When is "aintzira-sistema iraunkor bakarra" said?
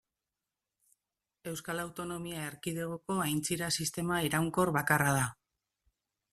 3.27-5.15